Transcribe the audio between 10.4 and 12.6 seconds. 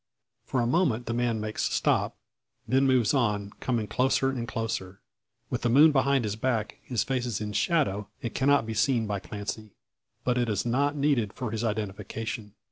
is not needed for his identification.